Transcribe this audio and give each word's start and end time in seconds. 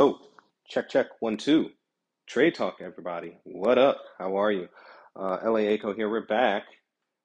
Oh, 0.00 0.20
check, 0.68 0.88
check, 0.88 1.06
one, 1.18 1.36
two. 1.36 1.70
Trade 2.28 2.54
Talk, 2.54 2.76
everybody. 2.80 3.36
What 3.42 3.78
up? 3.78 4.00
How 4.16 4.36
are 4.36 4.52
you? 4.52 4.68
Uh, 5.16 5.38
LA 5.44 5.62
Echo 5.72 5.92
here. 5.92 6.08
We're 6.08 6.24
back 6.24 6.66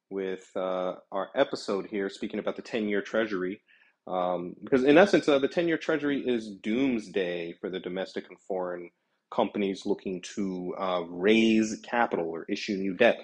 with 0.09 0.49
uh, 0.55 0.95
our 1.11 1.29
episode 1.35 1.85
here 1.85 2.09
speaking 2.09 2.39
about 2.39 2.55
the 2.55 2.63
10 2.63 2.89
year 2.89 3.03
Treasury. 3.03 3.61
Um, 4.07 4.55
because, 4.63 4.85
in 4.85 4.97
essence, 4.97 5.29
uh, 5.29 5.37
the 5.37 5.47
10 5.47 5.67
year 5.67 5.77
Treasury 5.77 6.23
is 6.25 6.49
doomsday 6.63 7.53
for 7.61 7.69
the 7.69 7.79
domestic 7.79 8.25
and 8.29 8.39
foreign 8.47 8.89
companies 9.31 9.85
looking 9.85 10.23
to 10.33 10.73
uh, 10.79 11.01
raise 11.07 11.79
capital 11.87 12.27
or 12.27 12.45
issue 12.49 12.73
new 12.73 12.95
debt. 12.95 13.19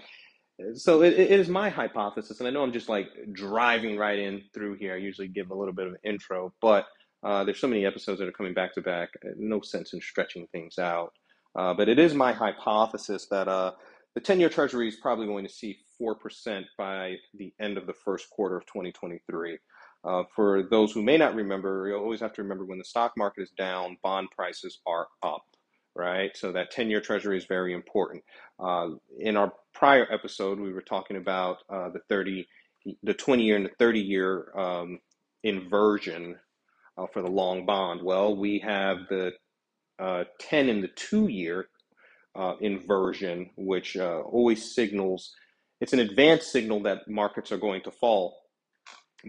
So, 0.75 1.01
it, 1.01 1.13
it 1.13 1.31
is 1.31 1.49
my 1.49 1.69
hypothesis, 1.69 2.37
and 2.39 2.47
I 2.47 2.51
know 2.51 2.61
I'm 2.61 2.71
just 2.71 2.89
like 2.89 3.07
driving 3.33 3.97
right 3.97 4.19
in 4.19 4.43
through 4.53 4.75
here. 4.75 4.93
I 4.93 4.97
usually 4.97 5.27
give 5.27 5.49
a 5.49 5.55
little 5.55 5.73
bit 5.73 5.87
of 5.87 5.93
an 5.93 5.99
intro, 6.03 6.53
but 6.61 6.85
uh, 7.23 7.43
there's 7.43 7.59
so 7.59 7.67
many 7.67 7.85
episodes 7.85 8.19
that 8.19 8.27
are 8.27 8.33
coming 8.33 8.53
back 8.53 8.73
to 8.73 8.81
back. 8.81 9.09
No 9.37 9.61
sense 9.61 9.93
in 9.93 10.01
stretching 10.01 10.47
things 10.51 10.79
out. 10.79 11.13
Uh, 11.57 11.73
but 11.73 11.89
it 11.89 11.99
is 11.99 12.13
my 12.13 12.31
hypothesis 12.31 13.27
that 13.29 13.47
uh, 13.47 13.71
the 14.15 14.21
10 14.21 14.39
year 14.39 14.49
Treasury 14.49 14.87
is 14.87 14.95
probably 14.95 15.27
going 15.27 15.45
to 15.45 15.51
see 15.51 15.79
4% 16.01 16.63
by 16.77 17.15
the 17.33 17.53
end 17.59 17.77
of 17.77 17.87
the 17.87 17.93
first 17.93 18.29
quarter 18.29 18.57
of 18.57 18.65
2023. 18.67 19.57
Uh, 20.05 20.23
for 20.33 20.63
those 20.63 20.93
who 20.93 21.03
may 21.03 21.17
not 21.17 21.35
remember, 21.35 21.87
you 21.87 21.95
always 21.95 22.21
have 22.21 22.33
to 22.33 22.41
remember 22.41 22.65
when 22.65 22.77
the 22.77 22.85
stock 22.85 23.13
market 23.17 23.41
is 23.41 23.51
down, 23.57 23.97
bond 24.01 24.29
prices 24.33 24.79
are 24.87 25.07
up, 25.23 25.43
right? 25.95 26.31
So 26.37 26.51
that 26.53 26.71
10 26.71 26.89
year 26.89 27.01
Treasury 27.01 27.37
is 27.37 27.45
very 27.45 27.73
important. 27.73 28.23
Uh, 28.59 28.91
in 29.19 29.35
our 29.35 29.51
prior 29.73 30.07
episode, 30.11 30.59
we 30.59 30.71
were 30.71 30.81
talking 30.81 31.17
about 31.17 31.57
uh, 31.69 31.89
the 31.89 31.99
30, 32.07 32.47
the 33.03 33.13
20 33.13 33.43
year 33.43 33.57
and 33.57 33.65
the 33.65 33.71
30 33.77 33.99
year 33.99 34.57
um, 34.57 34.99
inversion 35.43 36.37
uh, 36.99 37.07
for 37.13 37.21
the 37.21 37.31
long 37.31 37.65
bond. 37.65 38.01
Well, 38.01 38.35
we 38.35 38.59
have 38.59 38.97
the 39.09 39.31
uh, 39.99 40.25
10 40.39 40.69
in 40.69 40.81
the 40.81 40.89
two 40.89 41.27
year 41.27 41.69
uh, 42.35 42.55
inversion, 42.61 43.49
which 43.57 43.97
uh, 43.97 44.21
always 44.21 44.73
signals 44.73 45.31
it's 45.81 45.93
an 45.93 45.99
advanced 45.99 46.51
signal 46.51 46.81
that 46.83 47.07
markets 47.07 47.51
are 47.51 47.57
going 47.57 47.81
to 47.83 47.91
fall. 47.91 48.37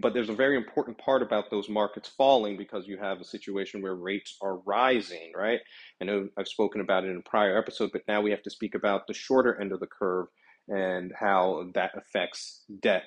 But 0.01 0.13
there's 0.13 0.29
a 0.29 0.35
very 0.35 0.55
important 0.55 0.97
part 0.97 1.21
about 1.21 1.49
those 1.49 1.67
markets 1.67 2.09
falling 2.17 2.55
because 2.55 2.87
you 2.87 2.97
have 2.97 3.19
a 3.19 3.25
situation 3.25 3.81
where 3.81 3.95
rates 3.95 4.37
are 4.41 4.57
rising, 4.59 5.33
right? 5.35 5.59
I 6.01 6.05
know 6.05 6.29
I've 6.37 6.47
spoken 6.47 6.79
about 6.79 7.03
it 7.03 7.09
in 7.09 7.17
a 7.17 7.29
prior 7.29 7.57
episode, 7.57 7.89
but 7.91 8.03
now 8.07 8.21
we 8.21 8.31
have 8.31 8.43
to 8.43 8.49
speak 8.49 8.73
about 8.73 9.07
the 9.07 9.13
shorter 9.13 9.59
end 9.59 9.73
of 9.73 9.81
the 9.81 9.87
curve 9.87 10.27
and 10.69 11.11
how 11.17 11.69
that 11.73 11.91
affects 11.97 12.63
debt. 12.81 13.03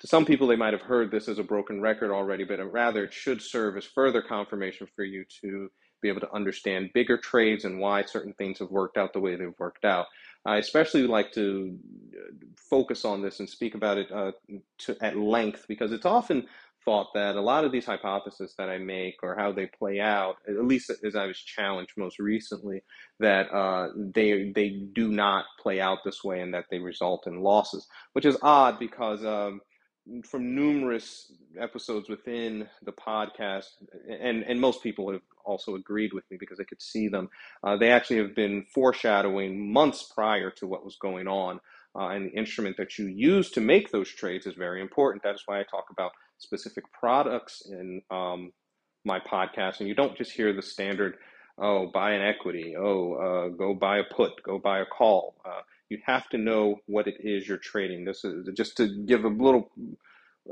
To 0.00 0.06
some 0.06 0.24
people, 0.24 0.46
they 0.46 0.56
might 0.56 0.72
have 0.72 0.82
heard 0.82 1.10
this 1.10 1.28
as 1.28 1.38
a 1.38 1.42
broken 1.42 1.80
record 1.80 2.12
already, 2.12 2.44
but 2.44 2.60
rather 2.72 3.04
it 3.04 3.12
should 3.12 3.42
serve 3.42 3.76
as 3.76 3.84
further 3.84 4.22
confirmation 4.22 4.86
for 4.94 5.04
you 5.04 5.24
to 5.40 5.70
be 6.00 6.08
able 6.08 6.20
to 6.20 6.32
understand 6.32 6.90
bigger 6.94 7.18
trades 7.18 7.64
and 7.64 7.80
why 7.80 8.04
certain 8.04 8.32
things 8.34 8.60
have 8.60 8.70
worked 8.70 8.96
out 8.96 9.12
the 9.12 9.20
way 9.20 9.34
they've 9.34 9.58
worked 9.58 9.84
out. 9.84 10.06
I 10.46 10.58
especially 10.58 11.06
like 11.06 11.32
to 11.32 11.76
uh, 12.14 12.46
focus 12.56 13.04
on 13.04 13.22
this 13.22 13.40
and 13.40 13.48
speak 13.48 13.74
about 13.74 13.98
it 13.98 14.10
uh, 14.12 14.32
to, 14.78 14.96
at 15.02 15.16
length 15.16 15.66
because 15.68 15.90
it's 15.90 16.06
often 16.06 16.46
thought 16.84 17.12
that 17.14 17.36
a 17.36 17.40
lot 17.40 17.64
of 17.64 17.72
these 17.72 17.84
hypotheses 17.84 18.54
that 18.56 18.70
I 18.70 18.78
make 18.78 19.16
or 19.22 19.34
how 19.34 19.52
they 19.52 19.66
play 19.66 20.00
out, 20.00 20.36
at 20.48 20.64
least 20.64 20.90
as 21.04 21.16
I 21.16 21.26
was 21.26 21.38
challenged 21.38 21.92
most 21.98 22.18
recently, 22.18 22.82
that 23.18 23.52
uh, 23.52 23.88
they 23.96 24.52
they 24.54 24.70
do 24.94 25.08
not 25.08 25.44
play 25.60 25.80
out 25.80 25.98
this 26.04 26.22
way 26.24 26.40
and 26.40 26.54
that 26.54 26.66
they 26.70 26.78
result 26.78 27.26
in 27.26 27.42
losses, 27.42 27.86
which 28.12 28.24
is 28.24 28.38
odd 28.42 28.78
because 28.78 29.24
um, 29.24 29.60
from 30.24 30.54
numerous 30.54 31.32
episodes 31.58 32.08
within 32.08 32.68
the 32.84 32.92
podcast, 32.92 33.68
and 34.08 34.42
and 34.42 34.60
most 34.60 34.82
people 34.82 35.12
have 35.12 35.22
also 35.44 35.74
agreed 35.74 36.12
with 36.12 36.24
me 36.30 36.36
because 36.38 36.58
they 36.58 36.64
could 36.64 36.82
see 36.82 37.08
them. 37.08 37.28
Uh, 37.62 37.76
they 37.76 37.90
actually 37.90 38.18
have 38.18 38.34
been 38.34 38.64
foreshadowing 38.74 39.72
months 39.72 40.10
prior 40.14 40.50
to 40.50 40.66
what 40.66 40.84
was 40.84 40.96
going 40.96 41.26
on, 41.28 41.60
uh, 41.98 42.08
and 42.08 42.26
the 42.26 42.38
instrument 42.38 42.76
that 42.76 42.98
you 42.98 43.06
use 43.06 43.50
to 43.50 43.60
make 43.60 43.90
those 43.90 44.08
trades 44.08 44.46
is 44.46 44.54
very 44.54 44.80
important. 44.80 45.22
That 45.22 45.34
is 45.34 45.42
why 45.46 45.60
I 45.60 45.64
talk 45.64 45.86
about 45.90 46.12
specific 46.38 46.84
products 46.92 47.62
in 47.68 48.02
um, 48.10 48.52
my 49.04 49.20
podcast, 49.20 49.80
and 49.80 49.88
you 49.88 49.94
don't 49.94 50.16
just 50.16 50.32
hear 50.32 50.52
the 50.52 50.62
standard. 50.62 51.16
Oh, 51.60 51.90
buy 51.92 52.12
an 52.12 52.22
equity. 52.22 52.76
Oh, 52.78 53.14
uh, 53.14 53.48
go 53.48 53.74
buy 53.74 53.98
a 53.98 54.04
put. 54.04 54.42
Go 54.44 54.58
buy 54.58 54.78
a 54.78 54.86
call. 54.86 55.34
Uh, 55.44 55.62
you 55.88 55.98
have 56.06 56.28
to 56.28 56.38
know 56.38 56.76
what 56.86 57.08
it 57.08 57.16
is 57.20 57.48
you're 57.48 57.58
trading. 57.58 58.04
This 58.04 58.24
is 58.24 58.48
just 58.54 58.76
to 58.76 59.04
give 59.06 59.24
a 59.24 59.28
little 59.28 59.70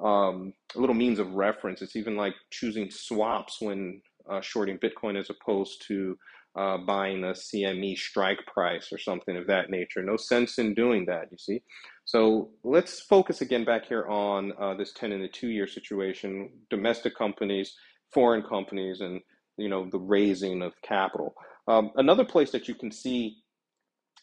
um, 0.03 0.53
a 0.75 0.81
little 0.81 0.95
means 0.95 1.19
of 1.19 1.35
reference. 1.35 1.83
It's 1.83 1.97
even 1.97 2.17
like 2.17 2.35
choosing 2.51 2.91
swaps 2.91 3.61
when 3.61 4.01
uh, 4.31 4.41
shorting 4.41 4.79
Bitcoin 4.79 5.19
as 5.19 5.31
opposed 5.31 5.85
to 5.89 6.17
uh, 6.57 6.79
buying 6.79 7.25
a 7.25 7.33
CME 7.33 7.97
strike 7.99 8.41
price 8.47 8.91
or 8.93 8.99
something 8.99 9.37
of 9.37 9.47
that 9.47 9.71
nature. 9.71 10.03
No 10.03 10.17
sense 10.17 10.59
in 10.59 10.75
doing 10.75 11.05
that, 11.07 11.29
you 11.31 11.39
see. 11.39 11.61
So 12.05 12.51
let's 12.65 13.01
focus 13.01 13.41
again 13.41 13.65
back 13.65 13.87
here 13.87 14.07
on 14.09 14.53
uh, 14.61 14.75
this 14.75 14.93
10 14.95 15.13
and 15.13 15.23
the 15.23 15.29
two 15.29 15.49
year 15.49 15.67
situation, 15.67 16.51
domestic 16.71 17.17
companies, 17.17 17.75
foreign 18.13 18.43
companies, 18.43 19.01
and 19.01 19.21
you 19.59 19.69
know 19.69 19.89
the 19.91 19.99
raising 19.99 20.63
of 20.63 20.73
capital. 20.83 21.35
Um, 21.69 21.91
another 21.97 22.25
place 22.25 22.51
that 22.53 22.69
you 22.69 22.75
can 22.75 22.91
see 22.91 23.37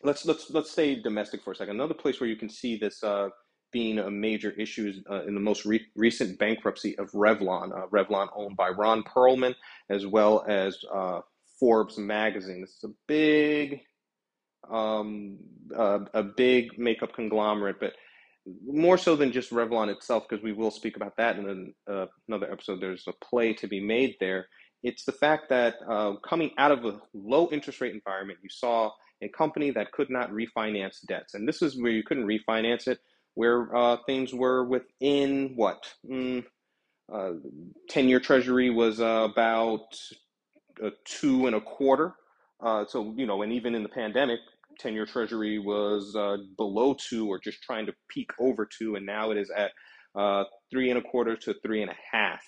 let's 0.04 0.26
let's 0.26 0.50
let's 0.52 0.72
say 0.72 1.00
domestic 1.02 1.44
for 1.44 1.52
a 1.52 1.56
second. 1.56 1.76
Another 1.76 1.94
place 1.94 2.20
where 2.20 2.30
you 2.30 2.36
can 2.36 2.50
see 2.50 2.78
this 2.78 3.04
uh, 3.04 3.30
being 3.74 4.00
a 4.00 4.10
major 4.10 4.52
issue 4.52 4.94
uh, 5.10 5.24
in 5.24 5.34
the 5.34 5.42
most 5.42 5.66
re- 5.66 5.86
recent 5.96 6.40
bankruptcy 6.40 6.98
of 6.98 7.12
Revlon. 7.12 7.76
Uh, 7.78 7.88
Revlon, 7.88 8.30
owned 8.36 8.56
by 8.56 8.70
Ron 8.70 9.04
Perelman, 9.04 9.56
as 9.90 10.06
well 10.06 10.46
as 10.48 10.78
uh, 10.94 11.22
Forbes 11.60 11.98
magazine. 11.98 12.64
Is 12.64 12.84
a 12.84 12.94
big, 13.08 13.82
um, 14.72 15.40
uh, 15.76 16.00
a 16.14 16.24
big 16.24 16.78
makeup 16.78 17.14
conglomerate, 17.14 17.80
but 17.80 17.94
more 18.66 18.98
so 18.98 19.16
than 19.16 19.32
just 19.32 19.52
Revlon 19.52 19.90
itself, 19.90 20.24
because 20.30 20.44
we 20.44 20.54
will 20.54 20.72
speak 20.72 20.96
about 20.96 21.18
that 21.18 21.38
in 21.38 21.50
an, 21.50 21.74
uh, 21.90 22.06
another 22.28 22.52
episode. 22.52 22.80
There's 22.80 23.08
a 23.08 23.26
play 23.26 23.54
to 23.54 23.68
be 23.68 23.80
made 23.80 24.16
there. 24.20 24.48
It's 24.84 25.06
the 25.06 25.14
fact 25.14 25.50
that 25.50 25.76
uh, 25.90 26.16
coming 26.28 26.52
out 26.58 26.72
of 26.72 26.86
a 26.86 27.00
low 27.14 27.50
interest 27.52 27.80
rate 27.82 27.94
environment, 27.94 28.40
you 28.44 28.50
saw 28.50 28.92
a 29.22 29.30
company 29.30 29.72
that 29.72 29.94
could 29.94 30.10
not 30.10 30.32
refinance 30.32 30.98
debts. 31.08 31.34
And 31.34 31.48
this 31.48 31.62
is 31.62 31.82
where 31.82 31.92
you 31.92 32.04
couldn't 32.04 32.28
refinance 32.28 32.88
it, 32.88 33.00
where 33.36 33.76
uh, 33.76 33.98
things 34.06 34.34
were 34.34 34.64
within 34.64 35.54
what? 35.56 35.94
Mm, 36.10 36.44
uh, 37.12 37.32
10 37.90 38.10
year 38.10 38.20
treasury 38.20 38.70
was 38.70 39.00
uh, 39.00 39.28
about 39.32 39.86
two 41.06 41.48
and 41.48 41.56
a 41.56 41.62
quarter. 41.62 42.14
Uh, 42.62 42.86
so, 42.88 43.14
you 43.18 43.26
know, 43.26 43.42
and 43.42 43.52
even 43.52 43.76
in 43.76 43.84
the 43.84 43.90
pandemic, 43.90 44.40
10 44.80 44.94
year 44.94 45.06
treasury 45.06 45.60
was 45.60 46.16
uh, 46.16 46.38
below 46.58 46.96
two 46.96 47.28
or 47.28 47.40
just 47.40 47.62
trying 47.62 47.86
to 47.86 47.94
peak 48.10 48.32
over 48.40 48.66
two. 48.66 48.96
And 48.96 49.06
now 49.06 49.32
it 49.32 49.38
is 49.38 49.52
at 49.56 49.72
uh, 50.16 50.46
three 50.72 50.90
and 50.90 51.00
a 51.00 51.02
quarter 51.02 51.36
to 51.36 51.54
three 51.62 51.82
and 51.82 51.92
a 51.92 51.96
half. 52.12 52.42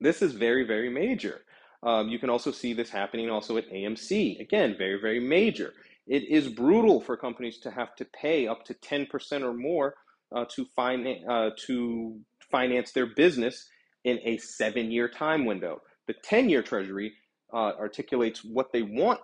This 0.00 0.22
is 0.22 0.32
very, 0.32 0.64
very 0.64 0.90
major. 0.90 1.42
Um, 1.82 2.08
you 2.08 2.18
can 2.18 2.30
also 2.30 2.50
see 2.50 2.72
this 2.72 2.90
happening 2.90 3.30
also 3.30 3.56
at 3.58 3.70
AMC. 3.70 4.40
Again, 4.40 4.74
very, 4.76 5.00
very 5.00 5.20
major. 5.20 5.74
It 6.06 6.24
is 6.28 6.48
brutal 6.48 7.00
for 7.00 7.16
companies 7.16 7.58
to 7.60 7.70
have 7.70 7.94
to 7.96 8.04
pay 8.04 8.46
up 8.46 8.64
to 8.66 8.74
10% 8.74 9.42
or 9.42 9.54
more 9.54 9.94
uh, 10.34 10.44
to, 10.54 10.66
finance, 10.76 11.24
uh, 11.28 11.50
to 11.66 12.20
finance 12.50 12.92
their 12.92 13.06
business 13.06 13.68
in 14.04 14.18
a 14.24 14.36
seven 14.38 14.90
year 14.90 15.08
time 15.08 15.44
window. 15.46 15.80
The 16.06 16.14
10 16.24 16.48
year 16.50 16.62
Treasury 16.62 17.14
uh, 17.52 17.72
articulates 17.78 18.44
what 18.44 18.72
they 18.72 18.82
want 18.82 19.20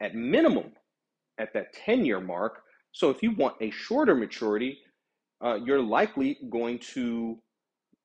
at 0.00 0.14
minimum 0.14 0.72
at 1.38 1.52
that 1.54 1.72
10 1.84 2.04
year 2.04 2.20
mark. 2.20 2.62
So 2.92 3.10
if 3.10 3.22
you 3.22 3.32
want 3.32 3.56
a 3.60 3.70
shorter 3.70 4.14
maturity, 4.14 4.78
uh, 5.44 5.56
you're 5.64 5.82
likely 5.82 6.38
going 6.50 6.78
to 6.94 7.38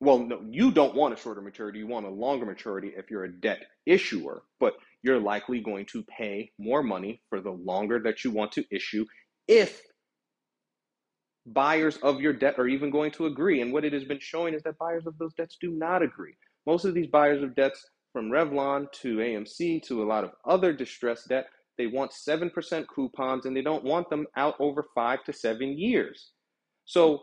well, 0.01 0.19
no, 0.19 0.41
you 0.49 0.71
don't 0.71 0.95
want 0.95 1.13
a 1.13 1.17
shorter 1.17 1.41
maturity. 1.41 1.79
You 1.79 1.87
want 1.87 2.05
a 2.05 2.09
longer 2.09 2.45
maturity 2.45 2.93
if 2.95 3.11
you're 3.11 3.25
a 3.25 3.31
debt 3.31 3.59
issuer, 3.85 4.43
but 4.59 4.75
you're 5.03 5.19
likely 5.19 5.61
going 5.61 5.85
to 5.87 6.03
pay 6.03 6.51
more 6.57 6.83
money 6.83 7.21
for 7.29 7.41
the 7.41 7.51
longer 7.51 7.99
that 7.99 8.23
you 8.23 8.31
want 8.31 8.51
to 8.53 8.65
issue 8.71 9.05
if 9.47 9.81
buyers 11.45 11.97
of 11.97 12.21
your 12.21 12.33
debt 12.33 12.59
are 12.59 12.67
even 12.67 12.91
going 12.91 13.11
to 13.11 13.25
agree. 13.25 13.61
And 13.61 13.73
what 13.73 13.85
it 13.85 13.93
has 13.93 14.03
been 14.03 14.19
showing 14.19 14.53
is 14.53 14.61
that 14.63 14.77
buyers 14.77 15.07
of 15.07 15.17
those 15.17 15.33
debts 15.33 15.57
do 15.59 15.71
not 15.71 16.03
agree. 16.03 16.35
Most 16.67 16.85
of 16.85 16.93
these 16.93 17.07
buyers 17.07 17.41
of 17.41 17.55
debts, 17.55 17.83
from 18.13 18.29
Revlon 18.29 18.91
to 19.01 19.17
AMC 19.17 19.83
to 19.83 20.03
a 20.03 20.05
lot 20.05 20.23
of 20.23 20.31
other 20.45 20.73
distressed 20.73 21.29
debt, 21.29 21.47
they 21.77 21.87
want 21.87 22.11
7% 22.11 22.85
coupons 22.93 23.45
and 23.45 23.55
they 23.55 23.61
don't 23.61 23.83
want 23.83 24.09
them 24.09 24.25
out 24.35 24.55
over 24.59 24.87
five 24.95 25.23
to 25.25 25.33
seven 25.33 25.77
years. 25.77 26.31
So 26.85 27.21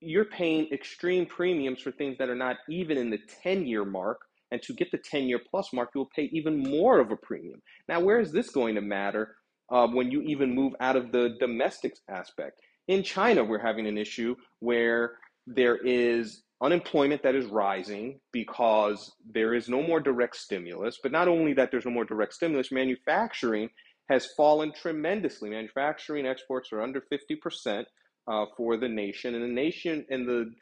you're 0.00 0.24
paying 0.24 0.68
extreme 0.72 1.26
premiums 1.26 1.80
for 1.82 1.90
things 1.90 2.16
that 2.18 2.30
are 2.30 2.36
not 2.36 2.56
even 2.68 2.96
in 2.96 3.10
the 3.10 3.18
10 3.42 3.66
year 3.66 3.84
mark. 3.84 4.20
And 4.50 4.62
to 4.62 4.74
get 4.74 4.90
the 4.90 4.98
10 4.98 5.24
year 5.24 5.40
plus 5.50 5.72
mark, 5.72 5.90
you'll 5.94 6.10
pay 6.14 6.28
even 6.32 6.58
more 6.58 6.98
of 6.98 7.10
a 7.10 7.16
premium. 7.16 7.62
Now, 7.88 8.00
where 8.00 8.20
is 8.20 8.32
this 8.32 8.50
going 8.50 8.74
to 8.74 8.80
matter 8.80 9.36
uh, 9.70 9.86
when 9.86 10.10
you 10.10 10.22
even 10.22 10.54
move 10.54 10.74
out 10.80 10.96
of 10.96 11.12
the 11.12 11.36
domestic 11.38 11.94
aspect? 12.08 12.60
In 12.88 13.02
China, 13.02 13.44
we're 13.44 13.64
having 13.64 13.86
an 13.86 13.98
issue 13.98 14.34
where 14.58 15.12
there 15.46 15.76
is 15.76 16.42
unemployment 16.62 17.22
that 17.22 17.34
is 17.34 17.46
rising 17.46 18.20
because 18.32 19.12
there 19.32 19.54
is 19.54 19.68
no 19.68 19.82
more 19.82 20.00
direct 20.00 20.36
stimulus. 20.36 20.98
But 21.02 21.12
not 21.12 21.28
only 21.28 21.52
that, 21.54 21.70
there's 21.70 21.86
no 21.86 21.92
more 21.92 22.04
direct 22.04 22.34
stimulus, 22.34 22.72
manufacturing 22.72 23.70
has 24.10 24.26
fallen 24.36 24.72
tremendously. 24.72 25.50
Manufacturing 25.50 26.26
exports 26.26 26.72
are 26.72 26.82
under 26.82 27.00
50% 27.00 27.84
uh, 28.26 28.46
for 28.56 28.76
the 28.76 28.88
nation, 28.88 29.34
and 29.34 29.42
the 29.42 29.48
nation 29.48 30.04
and 30.10 30.28
the 30.28 30.52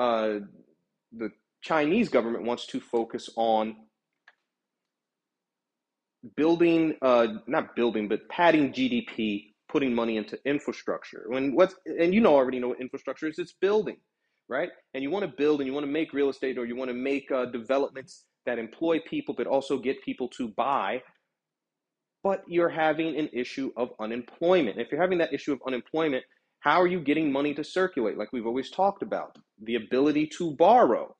uh, 0.00 0.40
the 1.12 1.30
Chinese 1.64 2.10
government 2.10 2.44
wants 2.44 2.66
to 2.66 2.78
focus 2.78 3.30
on 3.36 3.74
building, 6.36 6.94
uh, 7.00 7.26
not 7.46 7.74
building, 7.74 8.06
but 8.06 8.28
padding 8.28 8.70
GDP, 8.70 9.54
putting 9.70 9.94
money 9.94 10.18
into 10.18 10.38
infrastructure. 10.44 11.24
When 11.28 11.54
what's 11.54 11.74
and 11.86 12.12
you 12.12 12.20
know 12.20 12.34
already 12.34 12.60
know 12.60 12.68
what 12.68 12.80
infrastructure 12.82 13.26
is. 13.28 13.38
It's 13.38 13.54
building, 13.60 13.96
right? 14.48 14.68
And 14.92 15.02
you 15.02 15.10
want 15.10 15.24
to 15.24 15.32
build, 15.36 15.60
and 15.60 15.66
you 15.66 15.72
want 15.72 15.86
to 15.86 15.90
make 15.90 16.12
real 16.12 16.28
estate, 16.28 16.58
or 16.58 16.66
you 16.66 16.76
want 16.76 16.90
to 16.90 16.94
make 16.94 17.30
uh, 17.32 17.46
developments 17.46 18.26
that 18.44 18.58
employ 18.58 19.00
people, 19.00 19.34
but 19.34 19.46
also 19.46 19.78
get 19.78 20.02
people 20.04 20.28
to 20.36 20.48
buy. 20.48 21.02
But 22.22 22.42
you're 22.46 22.68
having 22.68 23.18
an 23.18 23.30
issue 23.32 23.70
of 23.78 23.90
unemployment. 23.98 24.78
If 24.78 24.92
you're 24.92 25.00
having 25.00 25.18
that 25.18 25.32
issue 25.32 25.54
of 25.54 25.60
unemployment, 25.66 26.24
how 26.60 26.80
are 26.82 26.86
you 26.86 27.00
getting 27.00 27.32
money 27.32 27.54
to 27.54 27.64
circulate? 27.64 28.18
Like 28.18 28.32
we've 28.34 28.46
always 28.46 28.70
talked 28.70 29.02
about, 29.02 29.36
the 29.62 29.76
ability 29.76 30.26
to 30.38 30.50
borrow 30.56 31.14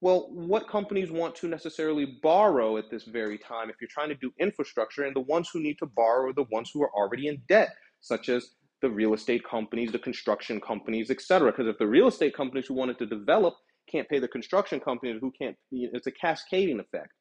well, 0.00 0.28
what 0.30 0.68
companies 0.68 1.10
want 1.10 1.34
to 1.36 1.48
necessarily 1.48 2.18
borrow 2.22 2.78
at 2.78 2.90
this 2.90 3.04
very 3.04 3.36
time 3.36 3.68
if 3.68 3.76
you're 3.80 3.88
trying 3.88 4.08
to 4.08 4.14
do 4.14 4.32
infrastructure? 4.38 5.04
And 5.04 5.14
the 5.14 5.20
ones 5.20 5.50
who 5.52 5.60
need 5.60 5.78
to 5.78 5.86
borrow 5.86 6.30
are 6.30 6.32
the 6.32 6.46
ones 6.50 6.70
who 6.72 6.82
are 6.82 6.92
already 6.94 7.28
in 7.28 7.42
debt, 7.48 7.74
such 8.00 8.28
as 8.30 8.50
the 8.80 8.88
real 8.88 9.12
estate 9.12 9.42
companies, 9.44 9.92
the 9.92 9.98
construction 9.98 10.58
companies, 10.60 11.10
etc. 11.10 11.52
Because 11.52 11.66
if 11.66 11.78
the 11.78 11.86
real 11.86 12.08
estate 12.08 12.34
companies 12.34 12.66
who 12.66 12.74
wanted 12.74 12.98
to 12.98 13.06
develop 13.06 13.54
can't 13.90 14.08
pay 14.08 14.18
the 14.18 14.28
construction 14.28 14.80
companies 14.80 15.18
who 15.20 15.32
can't, 15.38 15.56
it's 15.70 16.06
a 16.06 16.12
cascading 16.12 16.80
effect. 16.80 17.12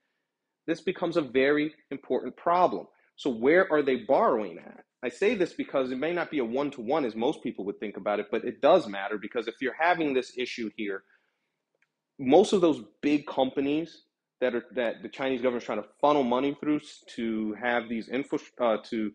This 0.65 0.81
becomes 0.81 1.17
a 1.17 1.21
very 1.21 1.73
important 1.91 2.37
problem. 2.37 2.87
So, 3.17 3.29
where 3.29 3.69
are 3.73 3.81
they 3.81 3.97
borrowing 3.97 4.57
at? 4.59 4.85
I 5.03 5.09
say 5.09 5.35
this 5.35 5.53
because 5.53 5.91
it 5.91 5.97
may 5.97 6.13
not 6.13 6.31
be 6.31 6.39
a 6.39 6.45
one 6.45 6.71
to 6.71 6.81
one 6.81 7.03
as 7.03 7.15
most 7.15 7.43
people 7.43 7.65
would 7.65 7.79
think 7.79 7.97
about 7.97 8.19
it, 8.19 8.27
but 8.31 8.45
it 8.45 8.61
does 8.61 8.87
matter 8.87 9.17
because 9.17 9.47
if 9.47 9.55
you're 9.61 9.75
having 9.77 10.13
this 10.13 10.33
issue 10.37 10.69
here 10.77 11.03
most 12.19 12.53
of 12.53 12.61
those 12.61 12.83
big 13.01 13.25
companies 13.25 14.03
that 14.41 14.53
are 14.53 14.65
that 14.75 15.01
the 15.01 15.09
Chinese 15.09 15.41
government 15.41 15.63
is 15.63 15.65
trying 15.65 15.81
to 15.81 15.87
funnel 16.01 16.23
money 16.23 16.55
through 16.59 16.81
to 17.15 17.55
have 17.61 17.89
these 17.89 18.09
info 18.09 18.37
uh, 18.61 18.77
to 18.89 19.11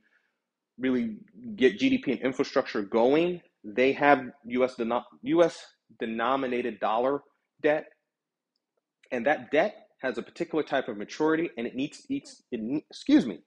really 0.78 1.16
get 1.56 1.78
GDP 1.78 2.08
and 2.08 2.20
infrastructure 2.20 2.82
going, 2.82 3.40
they 3.62 3.92
have 3.92 4.24
U.S. 4.46 4.78
U.S. 5.22 5.66
denominated 6.00 6.80
dollar 6.80 7.22
debt, 7.62 7.86
and 9.12 9.24
that 9.26 9.50
debt 9.50 9.86
has 10.02 10.18
a 10.18 10.22
particular 10.22 10.62
type 10.62 10.88
of 10.88 10.96
maturity, 10.98 11.48
and 11.56 11.66
it 11.66 11.74
needs, 11.74 12.04
needs 12.10 12.42
it, 12.50 12.84
excuse 12.90 13.24
me, 13.24 13.38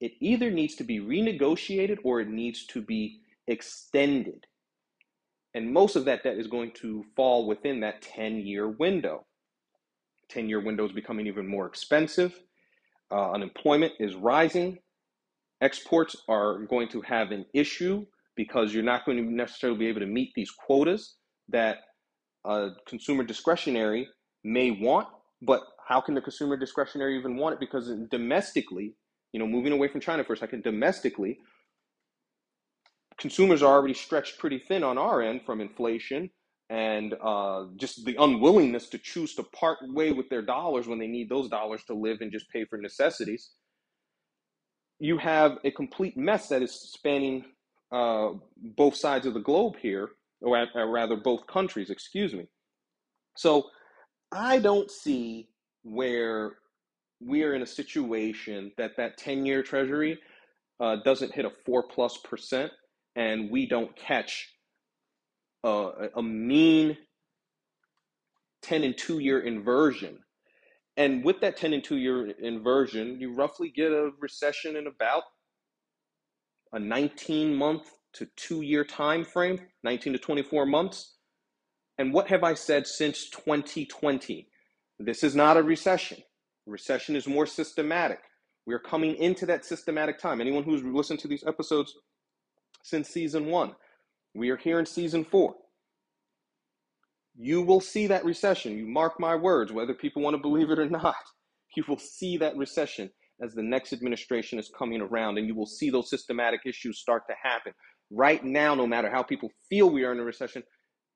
it 0.00 0.12
either 0.20 0.50
needs 0.50 0.76
to 0.76 0.84
be 0.84 1.00
renegotiated 1.00 1.98
or 2.04 2.20
it 2.20 2.28
needs 2.28 2.66
to 2.66 2.82
be 2.82 3.20
extended. 3.48 4.46
And 5.54 5.72
most 5.72 5.94
of 5.96 6.04
that 6.06 6.24
debt 6.24 6.36
is 6.36 6.48
going 6.48 6.72
to 6.82 7.04
fall 7.14 7.46
within 7.46 7.80
that 7.80 8.02
10 8.02 8.38
year 8.38 8.68
window. 8.68 9.24
10 10.28 10.48
year 10.48 10.60
window 10.60 10.84
is 10.84 10.92
becoming 10.92 11.26
even 11.26 11.46
more 11.46 11.66
expensive. 11.66 12.34
Uh, 13.10 13.32
unemployment 13.32 13.92
is 14.00 14.14
rising. 14.14 14.78
Exports 15.60 16.16
are 16.28 16.64
going 16.64 16.88
to 16.88 17.00
have 17.02 17.30
an 17.30 17.46
issue 17.54 18.04
because 18.36 18.74
you're 18.74 18.82
not 18.82 19.04
going 19.06 19.18
to 19.18 19.24
necessarily 19.24 19.78
be 19.78 19.86
able 19.86 20.00
to 20.00 20.06
meet 20.06 20.32
these 20.34 20.50
quotas 20.50 21.16
that 21.48 21.78
uh, 22.44 22.70
consumer 22.86 23.22
discretionary 23.22 24.08
may 24.42 24.72
want. 24.72 25.06
But 25.40 25.62
how 25.86 26.00
can 26.00 26.14
the 26.14 26.20
consumer 26.20 26.56
discretionary 26.56 27.16
even 27.18 27.36
want 27.36 27.54
it? 27.54 27.60
Because 27.60 27.92
domestically, 28.10 28.94
you 29.32 29.38
know, 29.38 29.46
moving 29.46 29.72
away 29.72 29.88
from 29.88 30.00
China 30.00 30.24
for 30.24 30.32
a 30.32 30.36
second, 30.36 30.64
domestically, 30.64 31.38
consumers 33.18 33.62
are 33.62 33.72
already 33.72 33.94
stretched 33.94 34.38
pretty 34.38 34.58
thin 34.58 34.82
on 34.82 34.98
our 34.98 35.22
end 35.22 35.42
from 35.44 35.60
inflation 35.60 36.30
and 36.70 37.14
uh, 37.22 37.66
just 37.76 38.04
the 38.04 38.16
unwillingness 38.18 38.88
to 38.88 38.98
choose 38.98 39.34
to 39.34 39.42
part 39.42 39.78
way 39.82 40.12
with 40.12 40.28
their 40.30 40.42
dollars 40.42 40.86
when 40.86 40.98
they 40.98 41.06
need 41.06 41.28
those 41.28 41.48
dollars 41.48 41.84
to 41.84 41.94
live 41.94 42.18
and 42.20 42.32
just 42.32 42.50
pay 42.50 42.64
for 42.64 42.78
necessities. 42.78 43.50
You 44.98 45.18
have 45.18 45.58
a 45.64 45.70
complete 45.70 46.16
mess 46.16 46.48
that 46.48 46.62
is 46.62 46.72
spanning 46.72 47.44
uh, 47.92 48.30
both 48.56 48.96
sides 48.96 49.26
of 49.26 49.34
the 49.34 49.40
globe 49.40 49.76
here, 49.80 50.10
or, 50.40 50.66
or 50.74 50.90
rather, 50.90 51.16
both 51.16 51.46
countries, 51.46 51.90
excuse 51.90 52.32
me. 52.32 52.46
So 53.36 53.66
I 54.32 54.58
don't 54.58 54.90
see 54.90 55.48
where 55.82 56.56
we 57.20 57.42
are 57.42 57.54
in 57.54 57.62
a 57.62 57.66
situation 57.66 58.72
that 58.78 58.96
that 58.96 59.18
10 59.18 59.46
year 59.46 59.62
treasury 59.62 60.18
uh, 60.80 60.96
doesn't 61.04 61.32
hit 61.32 61.44
a 61.44 61.50
four 61.64 61.82
plus 61.82 62.18
percent 62.18 62.72
and 63.16 63.50
we 63.50 63.66
don't 63.66 63.94
catch 63.96 64.48
a, 65.62 66.08
a 66.16 66.22
mean 66.22 66.96
10 68.62 68.84
and 68.84 68.96
2 68.96 69.18
year 69.18 69.40
inversion. 69.40 70.18
And 70.96 71.24
with 71.24 71.40
that 71.40 71.56
10 71.56 71.72
and 71.74 71.84
2 71.84 71.96
year 71.96 72.30
inversion, 72.30 73.20
you 73.20 73.34
roughly 73.34 73.70
get 73.70 73.92
a 73.92 74.10
recession 74.20 74.76
in 74.76 74.86
about 74.86 75.22
a 76.72 76.78
19 76.78 77.54
month 77.54 77.90
to 78.14 78.26
2 78.36 78.62
year 78.62 78.84
time 78.84 79.24
frame, 79.24 79.60
19 79.82 80.14
to 80.14 80.18
24 80.18 80.66
months. 80.66 81.16
And 81.98 82.12
what 82.12 82.28
have 82.28 82.42
I 82.42 82.54
said 82.54 82.86
since 82.86 83.30
2020? 83.30 84.48
This 84.98 85.22
is 85.22 85.34
not 85.34 85.56
a 85.56 85.62
recession. 85.62 86.18
Recession 86.66 87.14
is 87.16 87.26
more 87.26 87.46
systematic. 87.46 88.20
We 88.66 88.74
are 88.74 88.80
coming 88.80 89.14
into 89.16 89.46
that 89.46 89.64
systematic 89.64 90.18
time. 90.18 90.40
Anyone 90.40 90.64
who's 90.64 90.82
listened 90.82 91.20
to 91.20 91.28
these 91.28 91.44
episodes 91.46 91.94
since 92.84 93.08
season 93.08 93.46
one. 93.46 93.74
We 94.34 94.50
are 94.50 94.56
here 94.56 94.78
in 94.78 94.86
season 94.86 95.24
four. 95.24 95.54
You 97.36 97.62
will 97.62 97.80
see 97.80 98.06
that 98.06 98.24
recession. 98.24 98.78
You 98.78 98.86
mark 98.86 99.18
my 99.18 99.34
words, 99.34 99.72
whether 99.72 99.94
people 99.94 100.22
want 100.22 100.34
to 100.34 100.42
believe 100.42 100.70
it 100.70 100.78
or 100.78 100.88
not. 100.88 101.16
You 101.76 101.82
will 101.88 101.98
see 101.98 102.36
that 102.36 102.56
recession 102.56 103.10
as 103.42 103.52
the 103.52 103.62
next 103.64 103.92
administration 103.92 104.60
is 104.60 104.70
coming 104.78 105.00
around, 105.00 105.38
and 105.38 105.48
you 105.48 105.56
will 105.56 105.66
see 105.66 105.90
those 105.90 106.08
systematic 106.08 106.60
issues 106.64 107.00
start 107.00 107.24
to 107.28 107.34
happen. 107.42 107.72
Right 108.12 108.44
now, 108.44 108.76
no 108.76 108.86
matter 108.86 109.10
how 109.10 109.24
people 109.24 109.50
feel 109.68 109.90
we 109.90 110.04
are 110.04 110.12
in 110.12 110.20
a 110.20 110.22
recession, 110.22 110.62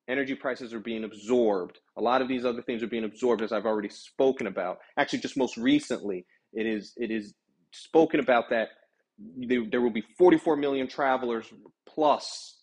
energy 0.08 0.34
prices 0.34 0.74
are 0.74 0.80
being 0.80 1.04
absorbed. 1.04 1.78
A 1.96 2.02
lot 2.02 2.22
of 2.22 2.26
these 2.26 2.44
other 2.44 2.60
things 2.60 2.82
are 2.82 2.88
being 2.88 3.04
absorbed, 3.04 3.40
as 3.40 3.52
I've 3.52 3.66
already 3.66 3.88
spoken 3.88 4.48
about. 4.48 4.78
Actually, 4.98 5.20
just 5.20 5.36
most 5.36 5.56
recently, 5.56 6.26
it 6.52 6.66
is 6.66 6.92
it 6.96 7.12
is 7.12 7.34
spoken 7.70 8.18
about 8.18 8.50
that 8.50 8.70
they, 9.18 9.58
there 9.58 9.80
will 9.80 9.90
be 9.90 10.04
44 10.16 10.56
million 10.56 10.88
travelers 10.88 11.46
plus 11.86 12.56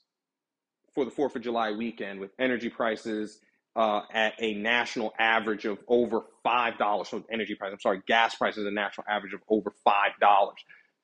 for 0.94 1.06
the 1.06 1.12
4th 1.12 1.36
of 1.36 1.42
July 1.42 1.72
weekend 1.72 2.20
with 2.20 2.32
energy 2.40 2.70
prices 2.70 3.40
uh, 3.76 4.02
at 4.14 4.34
a 4.40 4.54
national 4.54 5.14
average 5.20 5.66
of 5.66 5.80
over 5.88 6.22
$5. 6.46 7.08
So, 7.08 7.24
energy 7.32 7.56
prices, 7.56 7.74
I'm 7.74 7.80
sorry, 7.82 8.02
gas 8.08 8.36
prices, 8.36 8.66
a 8.66 8.72
national 8.72 9.06
average 9.10 9.34
of 9.34 9.42
over 9.50 9.74
$5. 9.86 9.94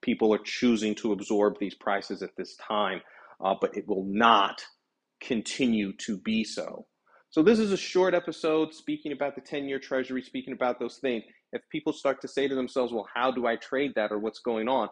People 0.02 0.34
are 0.34 0.40
choosing 0.40 0.96
to 0.96 1.12
absorb 1.12 1.60
these 1.60 1.76
prices 1.76 2.24
at 2.24 2.36
this 2.38 2.56
time, 2.56 3.02
uh, 3.44 3.56
but 3.60 3.76
it 3.76 3.88
will 3.88 4.06
not 4.06 4.64
continue 5.20 5.94
to 5.98 6.18
be 6.18 6.44
so. 6.44 6.88
So, 7.30 7.44
this 7.44 7.60
is 7.60 7.74
a 7.74 7.78
short 7.78 8.14
episode 8.14 8.74
speaking 8.74 9.12
about 9.12 9.36
the 9.36 9.42
10 9.42 9.68
year 9.68 9.80
treasury, 9.80 10.22
speaking 10.22 10.54
about 10.54 10.80
those 10.80 10.98
things. 10.98 11.24
If 11.52 11.62
people 11.70 11.92
start 11.92 12.22
to 12.22 12.30
say 12.30 12.48
to 12.48 12.56
themselves, 12.56 12.94
well, 12.94 13.08
how 13.14 13.32
do 13.32 13.46
I 13.46 13.58
trade 13.58 13.92
that 13.96 14.14
or 14.14 14.20
what's 14.20 14.40
going 14.40 14.70
on? 14.70 14.88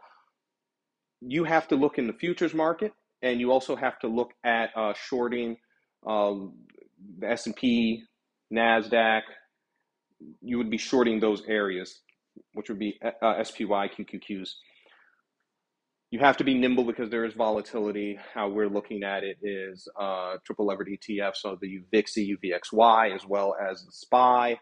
You 1.22 1.44
have 1.44 1.68
to 1.70 1.76
look 1.76 1.98
in 1.98 2.08
the 2.08 2.14
futures 2.14 2.54
market, 2.54 2.94
and 3.22 3.40
you 3.40 3.52
also 3.52 3.76
have 3.76 4.00
to 4.00 4.08
look 4.08 4.32
at 4.44 4.70
uh, 4.76 4.94
shorting 4.94 5.58
um, 6.08 6.54
the 7.20 7.30
S 7.30 7.46
and 7.46 7.56
P, 7.56 8.04
Nasdaq. 8.54 9.22
You 10.42 10.58
would 10.58 10.70
be 10.70 10.78
shorting 10.78 11.20
those 11.20 11.44
areas, 11.48 12.02
which 12.54 12.70
would 12.70 12.80
be 12.80 13.00
uh, 13.22 13.44
SPY, 13.44 13.90
QQQs. 13.90 14.50
You 16.12 16.20
have 16.20 16.38
to 16.38 16.44
be 16.44 16.56
nimble 16.56 16.86
because 16.86 17.10
there 17.12 17.26
is 17.26 17.34
volatility. 17.34 18.18
How 18.34 18.50
we're 18.50 18.70
looking 18.70 19.04
at 19.04 19.24
it 19.24 19.38
is 19.44 19.88
uh, 20.00 20.38
triple 20.44 20.66
levered 20.66 20.88
ETF, 20.88 21.36
so 21.36 21.58
the 21.62 21.82
VIXY, 21.94 22.36
UVXY, 22.44 23.14
as 23.14 23.26
well 23.28 23.56
as 23.62 23.86
the 23.86 23.92
SPY 23.92 24.60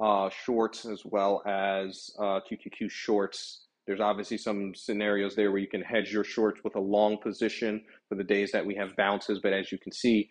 uh, 0.00 0.30
shorts, 0.44 0.86
as 0.86 1.02
well 1.04 1.42
as 1.46 2.10
uh, 2.20 2.40
QQQ 2.48 2.90
shorts 2.90 3.67
there's 3.88 4.00
obviously 4.00 4.36
some 4.36 4.74
scenarios 4.74 5.34
there 5.34 5.50
where 5.50 5.60
you 5.60 5.66
can 5.66 5.80
hedge 5.80 6.12
your 6.12 6.22
shorts 6.22 6.60
with 6.62 6.76
a 6.76 6.80
long 6.80 7.16
position 7.16 7.82
for 8.10 8.16
the 8.16 8.22
days 8.22 8.52
that 8.52 8.64
we 8.64 8.74
have 8.74 8.94
bounces. 8.96 9.40
But 9.42 9.54
as 9.54 9.72
you 9.72 9.78
can 9.78 9.92
see, 9.92 10.28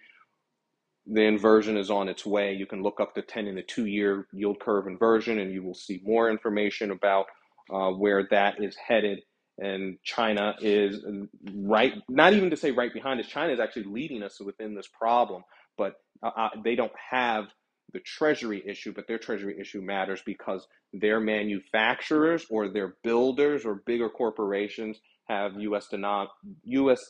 the 1.08 1.24
inversion 1.24 1.76
is 1.76 1.90
on 1.90 2.08
its 2.08 2.24
way. 2.24 2.54
You 2.54 2.68
can 2.68 2.84
look 2.84 3.00
up 3.02 3.16
the 3.16 3.24
10 3.24 3.48
and 3.48 3.58
the 3.58 3.64
two 3.64 3.88
year 3.88 4.28
yield 4.32 4.60
curve 4.60 4.86
inversion, 4.86 5.40
and 5.40 5.52
you 5.52 5.64
will 5.64 5.74
see 5.74 6.00
more 6.06 6.30
information 6.30 6.92
about 6.92 7.26
uh, 7.74 7.90
where 7.90 8.28
that 8.30 8.64
is 8.64 8.76
headed. 8.76 9.22
And 9.58 9.98
China 10.04 10.54
is 10.62 11.04
right, 11.52 11.96
not 12.08 12.34
even 12.34 12.52
to 12.52 12.58
say 12.58 12.70
right 12.70 12.94
behind 12.94 13.20
us, 13.20 13.26
China 13.26 13.52
is 13.52 13.60
actually 13.60 13.86
leading 13.86 14.22
us 14.22 14.40
within 14.40 14.76
this 14.76 14.88
problem, 14.88 15.42
but 15.80 15.96
uh, 16.22 16.30
uh 16.38 16.50
they 16.64 16.76
don't 16.76 16.92
have 17.10 17.46
the 17.94 18.00
treasury 18.02 18.64
issue, 18.68 18.94
but 18.94 19.08
their 19.08 19.18
treasury 19.18 19.58
issue 19.60 19.82
matters 19.82 20.22
because 20.26 20.68
their 20.94 21.20
manufacturers 21.20 22.46
or 22.50 22.70
their 22.70 22.96
builders 23.04 23.66
or 23.66 23.82
bigger 23.86 24.10
corporations 24.10 25.00
have 25.28 25.54
US, 25.60 25.88
denom- 25.92 26.28
US 26.64 27.02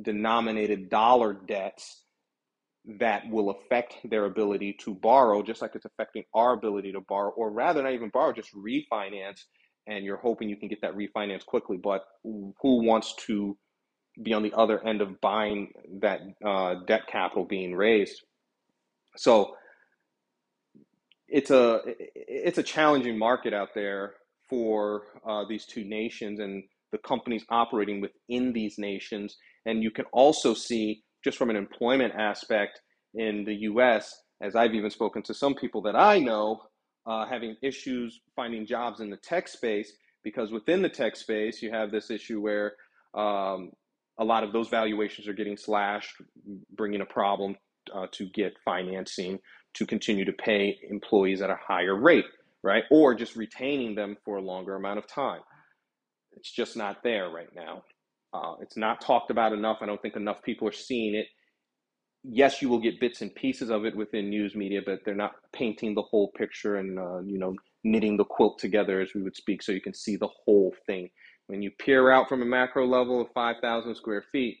denominated 0.00 0.88
dollar 0.90 1.32
debts 1.32 2.04
that 2.98 3.28
will 3.28 3.50
affect 3.50 3.96
their 4.04 4.24
ability 4.24 4.76
to 4.80 4.94
borrow, 4.94 5.42
just 5.42 5.60
like 5.62 5.74
it's 5.74 5.84
affecting 5.84 6.24
our 6.34 6.54
ability 6.54 6.92
to 6.92 7.00
borrow, 7.00 7.30
or 7.30 7.50
rather, 7.50 7.82
not 7.82 7.92
even 7.92 8.08
borrow, 8.10 8.32
just 8.32 8.54
refinance. 8.54 9.40
And 9.86 10.04
you're 10.04 10.16
hoping 10.16 10.48
you 10.48 10.56
can 10.56 10.68
get 10.68 10.80
that 10.82 10.94
refinance 10.94 11.44
quickly. 11.44 11.78
But 11.82 12.02
who 12.22 12.54
wants 12.62 13.14
to 13.26 13.56
be 14.22 14.32
on 14.32 14.42
the 14.42 14.52
other 14.54 14.84
end 14.86 15.00
of 15.00 15.20
buying 15.20 15.72
that 16.00 16.20
uh, 16.44 16.76
debt 16.86 17.06
capital 17.06 17.44
being 17.44 17.74
raised? 17.74 18.22
So 19.16 19.54
it's 21.30 21.50
a 21.50 21.80
it's 21.86 22.58
a 22.58 22.62
challenging 22.62 23.18
market 23.18 23.54
out 23.54 23.70
there 23.74 24.14
for 24.48 25.04
uh, 25.26 25.44
these 25.48 25.64
two 25.64 25.84
nations 25.84 26.40
and 26.40 26.64
the 26.92 26.98
companies 26.98 27.44
operating 27.50 28.00
within 28.00 28.52
these 28.52 28.76
nations. 28.78 29.36
And 29.64 29.82
you 29.82 29.92
can 29.92 30.06
also 30.12 30.54
see 30.54 31.02
just 31.24 31.38
from 31.38 31.50
an 31.50 31.56
employment 31.56 32.14
aspect 32.18 32.80
in 33.14 33.44
the 33.44 33.54
U.S. 33.54 34.12
As 34.42 34.56
I've 34.56 34.74
even 34.74 34.90
spoken 34.90 35.22
to 35.24 35.34
some 35.34 35.54
people 35.54 35.82
that 35.82 35.94
I 35.94 36.18
know 36.18 36.62
uh, 37.06 37.26
having 37.26 37.56
issues 37.62 38.20
finding 38.34 38.66
jobs 38.66 39.00
in 39.00 39.10
the 39.10 39.16
tech 39.18 39.48
space 39.48 39.92
because 40.24 40.50
within 40.50 40.82
the 40.82 40.88
tech 40.88 41.16
space 41.16 41.62
you 41.62 41.70
have 41.70 41.90
this 41.90 42.10
issue 42.10 42.40
where 42.40 42.72
um, 43.14 43.70
a 44.18 44.24
lot 44.24 44.44
of 44.44 44.52
those 44.52 44.68
valuations 44.68 45.28
are 45.28 45.32
getting 45.32 45.56
slashed, 45.56 46.14
bringing 46.76 47.00
a 47.00 47.06
problem 47.06 47.56
uh, 47.94 48.06
to 48.12 48.28
get 48.34 48.52
financing 48.64 49.38
to 49.74 49.86
continue 49.86 50.24
to 50.24 50.32
pay 50.32 50.78
employees 50.90 51.42
at 51.42 51.50
a 51.50 51.58
higher 51.66 51.94
rate, 51.94 52.26
right? 52.62 52.84
Or 52.90 53.14
just 53.14 53.36
retaining 53.36 53.94
them 53.94 54.16
for 54.24 54.36
a 54.36 54.42
longer 54.42 54.76
amount 54.76 54.98
of 54.98 55.06
time. 55.06 55.40
It's 56.32 56.50
just 56.50 56.76
not 56.76 57.02
there 57.02 57.30
right 57.30 57.54
now. 57.54 57.84
Uh, 58.32 58.54
it's 58.60 58.76
not 58.76 59.00
talked 59.00 59.30
about 59.30 59.52
enough. 59.52 59.78
I 59.80 59.86
don't 59.86 60.00
think 60.02 60.16
enough 60.16 60.42
people 60.44 60.68
are 60.68 60.72
seeing 60.72 61.14
it. 61.14 61.26
Yes, 62.24 62.62
you 62.62 62.68
will 62.68 62.80
get 62.80 63.00
bits 63.00 63.22
and 63.22 63.34
pieces 63.34 63.70
of 63.70 63.84
it 63.86 63.96
within 63.96 64.30
news 64.30 64.54
media, 64.54 64.82
but 64.84 65.00
they're 65.04 65.14
not 65.14 65.32
painting 65.54 65.94
the 65.94 66.02
whole 66.02 66.32
picture 66.36 66.76
and 66.76 66.98
uh, 66.98 67.20
you 67.20 67.38
know 67.38 67.54
knitting 67.84 68.16
the 68.18 68.24
quilt 68.24 68.58
together 68.58 69.00
as 69.00 69.14
we 69.14 69.22
would 69.22 69.36
speak, 69.36 69.62
so 69.62 69.72
you 69.72 69.80
can 69.80 69.94
see 69.94 70.16
the 70.16 70.28
whole 70.44 70.74
thing. 70.86 71.08
When 71.46 71.62
you 71.62 71.70
peer 71.78 72.10
out 72.10 72.28
from 72.28 72.42
a 72.42 72.46
macro 72.46 72.86
level 72.86 73.20
of 73.22 73.28
5,000 73.34 73.94
square 73.96 74.22
feet, 74.32 74.58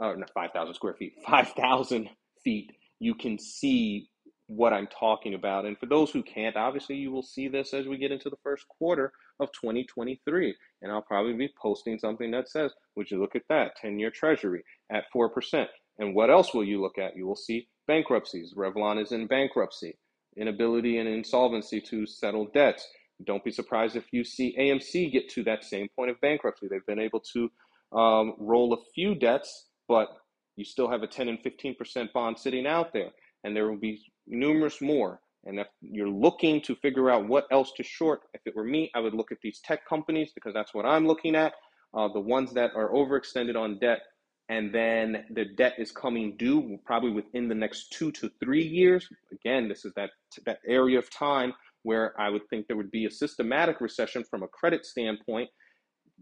uh, 0.00 0.14
not 0.14 0.32
5,000 0.34 0.74
square 0.74 0.94
feet, 0.94 1.14
5,000 1.26 2.08
feet, 2.44 2.72
you 2.98 3.14
can 3.14 3.38
see 3.38 4.08
what 4.48 4.72
I'm 4.72 4.86
talking 4.86 5.34
about. 5.34 5.64
And 5.64 5.78
for 5.78 5.86
those 5.86 6.10
who 6.10 6.22
can't, 6.22 6.56
obviously 6.56 6.96
you 6.96 7.10
will 7.10 7.22
see 7.22 7.48
this 7.48 7.74
as 7.74 7.86
we 7.86 7.98
get 7.98 8.12
into 8.12 8.30
the 8.30 8.36
first 8.42 8.66
quarter 8.68 9.12
of 9.40 9.50
2023. 9.52 10.54
And 10.82 10.92
I'll 10.92 11.02
probably 11.02 11.32
be 11.32 11.52
posting 11.60 11.98
something 11.98 12.30
that 12.30 12.48
says, 12.48 12.72
would 12.94 13.10
you 13.10 13.20
look 13.20 13.34
at 13.34 13.42
that 13.48 13.76
10 13.76 13.98
year 13.98 14.10
treasury 14.10 14.62
at 14.90 15.04
4%? 15.14 15.66
And 15.98 16.14
what 16.14 16.30
else 16.30 16.54
will 16.54 16.64
you 16.64 16.80
look 16.80 16.98
at? 16.98 17.16
You 17.16 17.26
will 17.26 17.36
see 17.36 17.68
bankruptcies. 17.86 18.54
Revlon 18.56 19.02
is 19.02 19.12
in 19.12 19.26
bankruptcy, 19.26 19.98
inability 20.36 20.98
and 20.98 21.08
insolvency 21.08 21.80
to 21.80 22.06
settle 22.06 22.46
debts. 22.52 22.86
Don't 23.24 23.44
be 23.44 23.50
surprised 23.50 23.96
if 23.96 24.04
you 24.12 24.24
see 24.24 24.54
AMC 24.58 25.10
get 25.10 25.28
to 25.30 25.42
that 25.44 25.64
same 25.64 25.88
point 25.96 26.10
of 26.10 26.20
bankruptcy. 26.20 26.68
They've 26.68 26.86
been 26.86 26.98
able 26.98 27.20
to 27.32 27.50
um, 27.92 28.34
roll 28.38 28.74
a 28.74 28.84
few 28.94 29.14
debts, 29.14 29.68
but 29.88 30.08
you 30.56 30.64
still 30.64 30.90
have 30.90 31.02
a 31.02 31.06
10 31.06 31.28
and 31.28 31.38
15% 31.42 32.12
bond 32.12 32.38
sitting 32.38 32.66
out 32.66 32.92
there. 32.92 33.10
And 33.42 33.56
there 33.56 33.68
will 33.70 33.78
be 33.78 34.02
numerous 34.26 34.80
more. 34.80 35.20
And 35.44 35.60
if 35.60 35.68
you're 35.80 36.08
looking 36.08 36.60
to 36.62 36.74
figure 36.74 37.08
out 37.08 37.28
what 37.28 37.46
else 37.52 37.72
to 37.76 37.82
short, 37.82 38.22
if 38.34 38.40
it 38.46 38.56
were 38.56 38.64
me, 38.64 38.90
I 38.94 39.00
would 39.00 39.14
look 39.14 39.30
at 39.30 39.38
these 39.42 39.60
tech 39.60 39.86
companies 39.88 40.32
because 40.34 40.52
that's 40.52 40.74
what 40.74 40.84
I'm 40.84 41.06
looking 41.06 41.36
at. 41.36 41.54
Uh, 41.94 42.08
the 42.12 42.20
ones 42.20 42.52
that 42.54 42.72
are 42.74 42.90
overextended 42.90 43.56
on 43.56 43.78
debt, 43.78 44.00
and 44.48 44.74
then 44.74 45.24
the 45.30 45.44
debt 45.56 45.74
is 45.78 45.92
coming 45.92 46.36
due 46.36 46.78
probably 46.84 47.10
within 47.10 47.48
the 47.48 47.54
next 47.54 47.90
two 47.92 48.10
to 48.12 48.30
three 48.42 48.66
years. 48.66 49.08
Again, 49.32 49.68
this 49.68 49.84
is 49.84 49.92
that 49.94 50.10
that 50.44 50.58
area 50.66 50.98
of 50.98 51.08
time 51.10 51.54
where 51.84 52.20
I 52.20 52.28
would 52.28 52.42
think 52.50 52.66
there 52.66 52.76
would 52.76 52.90
be 52.90 53.06
a 53.06 53.10
systematic 53.10 53.80
recession 53.80 54.24
from 54.24 54.42
a 54.42 54.48
credit 54.48 54.84
standpoint. 54.84 55.48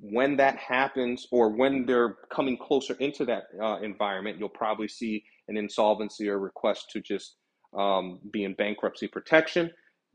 When 0.01 0.37
that 0.37 0.57
happens, 0.59 1.27
or 1.33 1.49
when 1.51 1.87
they're 1.87 2.17
coming 2.31 2.59
closer 2.59 2.95
into 2.95 3.25
that 3.27 3.45
uh, 3.63 3.79
environment, 3.81 4.39
you'll 4.39 4.49
probably 4.51 4.89
see 4.89 5.25
an 5.49 5.57
insolvency 5.57 6.29
or 6.29 6.39
request 6.39 6.91
to 6.91 7.01
just 7.01 7.37
um, 7.77 8.21
be 8.31 8.45
in 8.45 8.55
bankruptcy 8.55 9.09
protection, 9.09 9.71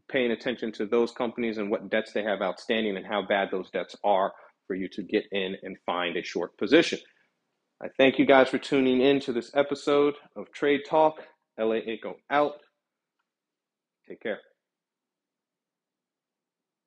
paying 0.10 0.32
attention 0.32 0.72
to 0.74 0.86
those 0.86 1.12
companies 1.12 1.58
and 1.58 1.70
what 1.70 1.90
debts 1.90 2.14
they 2.14 2.24
have 2.24 2.42
outstanding 2.42 2.98
and 2.98 3.06
how 3.06 3.22
bad 3.22 3.50
those 3.52 3.70
debts 3.72 3.96
are 4.04 4.34
for 4.68 4.76
you 4.76 4.88
to 4.90 5.04
get 5.04 5.26
in 5.32 5.56
and 5.64 5.78
find 5.86 6.18
a 6.18 6.24
short 6.24 6.58
position. 6.58 7.00
I 7.82 7.88
thank 7.98 8.20
you 8.20 8.26
guys 8.26 8.50
for 8.50 8.58
tuning 8.58 9.02
in 9.02 9.20
to 9.22 9.34
this 9.34 9.52
episode 9.56 10.16
of 10.36 10.52
Trade 10.52 10.82
Talk. 10.88 11.22
LA 11.60 11.80
Aco 11.88 12.16
out. 12.30 12.54
Take 14.08 14.22
care. 14.22 14.40